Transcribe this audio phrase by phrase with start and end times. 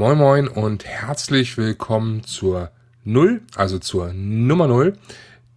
[0.00, 2.70] moin und herzlich willkommen zur
[3.04, 4.94] Null, also zur Nummer Null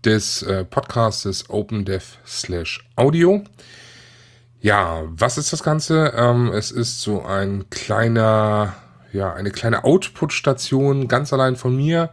[0.03, 3.41] des äh, Podcastes OpenDev slash Audio.
[4.59, 6.11] Ja, was ist das Ganze?
[6.17, 8.75] Ähm, es ist so ein kleiner,
[9.13, 12.09] ja, eine kleine Output-Station, ganz allein von mir.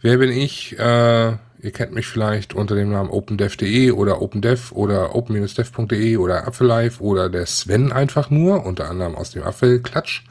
[0.00, 0.76] Wer bin ich?
[0.80, 1.28] Äh,
[1.60, 7.30] ihr kennt mich vielleicht unter dem Namen opendev.de oder opendev oder open-dev.de oder Apfellife oder
[7.30, 10.24] der Sven einfach nur, unter anderem aus dem Apfelklatsch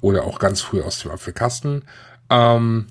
[0.00, 1.84] oder auch ganz früh aus dem Apfelkasten.
[2.30, 2.86] Ähm,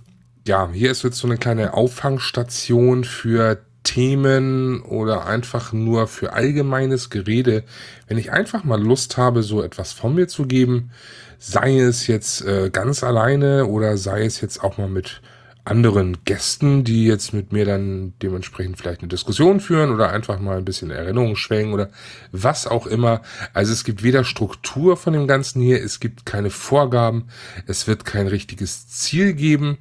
[0.48, 7.10] ja, hier ist jetzt so eine kleine Auffangstation für Themen oder einfach nur für allgemeines
[7.10, 7.64] Gerede.
[8.08, 10.92] Wenn ich einfach mal Lust habe, so etwas von mir zu geben,
[11.40, 15.22] sei es jetzt äh, ganz alleine oder sei es jetzt auch mal mit
[15.66, 20.58] anderen Gästen, die jetzt mit mir dann dementsprechend vielleicht eine Diskussion führen oder einfach mal
[20.58, 21.90] ein bisschen Erinnerungen schwängen oder
[22.32, 23.22] was auch immer.
[23.54, 27.28] Also es gibt weder Struktur von dem Ganzen hier, es gibt keine Vorgaben,
[27.68, 29.78] es wird kein richtiges Ziel geben.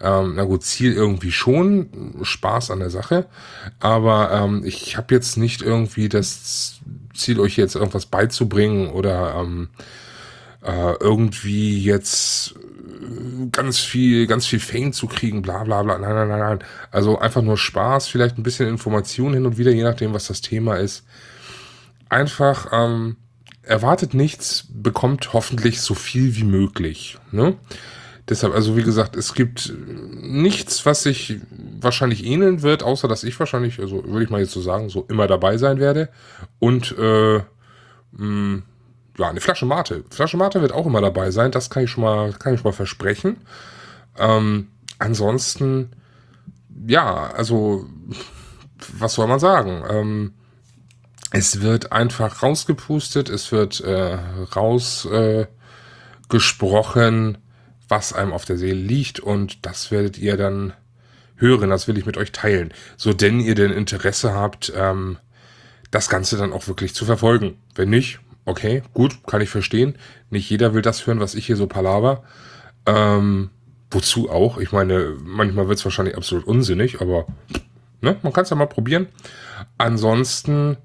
[0.00, 3.26] Ähm, na gut, Ziel irgendwie schon, Spaß an der Sache,
[3.80, 6.80] aber ähm, ich habe jetzt nicht irgendwie das
[7.14, 9.68] Ziel, euch jetzt irgendwas beizubringen oder ähm,
[10.64, 12.54] äh, irgendwie jetzt
[13.50, 15.98] ganz viel, ganz viel Fame zu kriegen, bla bla bla.
[15.98, 16.58] Nein, nein, nein, nein.
[16.90, 20.40] Also einfach nur Spaß, vielleicht ein bisschen Information hin und wieder, je nachdem, was das
[20.40, 21.04] Thema ist.
[22.08, 23.16] Einfach ähm,
[23.62, 27.18] erwartet nichts, bekommt hoffentlich so viel wie möglich.
[27.30, 27.56] Ne?
[28.28, 31.40] Deshalb, also wie gesagt, es gibt nichts, was sich
[31.80, 35.04] wahrscheinlich ähneln wird, außer dass ich wahrscheinlich, also würde ich mal jetzt so sagen, so
[35.08, 36.08] immer dabei sein werde.
[36.60, 37.40] Und äh,
[38.12, 38.62] mh,
[39.22, 40.04] ja, eine Flasche Mate.
[40.10, 42.70] Flasche Mate wird auch immer dabei sein, das kann ich schon mal, kann ich schon
[42.70, 43.36] mal versprechen.
[44.18, 44.66] Ähm,
[44.98, 45.92] ansonsten,
[46.86, 47.86] ja, also,
[48.98, 49.84] was soll man sagen?
[49.88, 50.34] Ähm,
[51.30, 54.18] es wird einfach rausgepustet, es wird äh,
[54.56, 57.38] rausgesprochen, äh,
[57.88, 60.72] was einem auf der Seele liegt und das werdet ihr dann
[61.36, 62.74] hören, das will ich mit euch teilen.
[62.96, 65.18] So denn ihr denn Interesse habt, ähm,
[65.92, 67.58] das Ganze dann auch wirklich zu verfolgen.
[67.74, 69.96] Wenn nicht, okay, gut, kann ich verstehen.
[70.30, 72.22] Nicht jeder will das hören, was ich hier so palaver.
[72.86, 73.50] Ähm,
[73.90, 74.58] wozu auch?
[74.58, 77.26] Ich meine, manchmal wird es wahrscheinlich absolut unsinnig, aber
[78.00, 79.06] ne, man kann es ja mal probieren.
[79.78, 80.76] Ansonsten,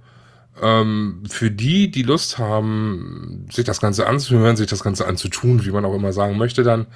[0.62, 5.72] ähm, für die, die Lust haben, sich das Ganze anzuhören, sich das Ganze anzutun, wie
[5.72, 6.88] man auch immer sagen möchte, dann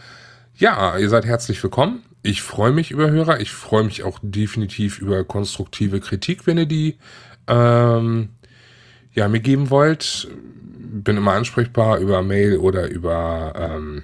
[0.56, 2.04] ja, ihr seid herzlich willkommen.
[2.24, 3.40] Ich freue mich über Hörer.
[3.40, 6.98] Ich freue mich auch definitiv über konstruktive Kritik, wenn ihr die
[7.48, 8.30] ähm,
[9.14, 10.28] ja, mir geben wollt,
[10.92, 14.04] bin immer ansprechbar über Mail oder über ähm,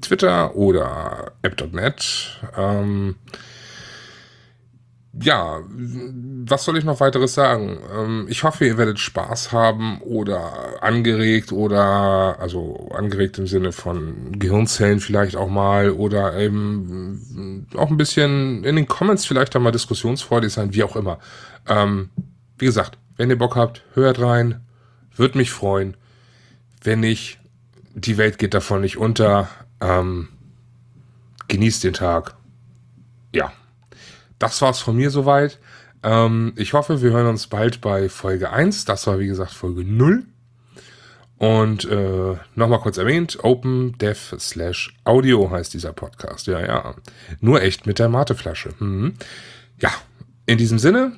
[0.00, 2.40] Twitter oder app.net.
[2.56, 3.16] Ähm,
[5.20, 7.78] ja, was soll ich noch weiteres sagen?
[7.94, 14.38] Ähm, ich hoffe, ihr werdet Spaß haben oder angeregt oder, also angeregt im Sinne von
[14.38, 20.52] Gehirnzellen vielleicht auch mal oder eben auch ein bisschen in den Comments vielleicht einmal diskussionsfreudig
[20.52, 21.18] sein, wie auch immer.
[21.68, 22.08] Ähm,
[22.56, 24.62] wie gesagt, wenn ihr Bock habt, hört rein.
[25.14, 25.96] Würde mich freuen.
[26.82, 27.38] Wenn nicht,
[27.94, 29.48] die Welt geht davon nicht unter.
[29.80, 30.26] Ähm,
[31.46, 32.34] genießt den Tag.
[33.32, 33.52] Ja,
[34.40, 35.60] das war's von mir soweit.
[36.02, 38.86] Ähm, ich hoffe, wir hören uns bald bei Folge 1.
[38.86, 40.24] Das war, wie gesagt, Folge 0.
[41.38, 46.48] Und äh, nochmal kurz erwähnt, Open Dev slash Audio heißt dieser Podcast.
[46.48, 46.96] Ja, ja.
[47.38, 48.70] Nur echt mit der Mateflasche.
[48.80, 49.14] Mhm.
[49.78, 49.92] Ja,
[50.46, 51.12] in diesem Sinne,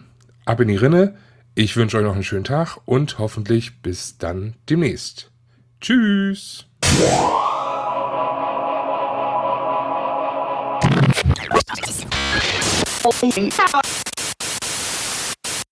[0.44, 1.16] ab in die Rinne.
[1.56, 5.30] Ich wünsche euch noch einen schönen Tag und hoffentlich bis dann demnächst.
[5.80, 6.66] Tschüss.